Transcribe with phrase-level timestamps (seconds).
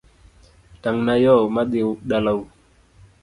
[0.81, 2.41] Tangna yoo madhi dala u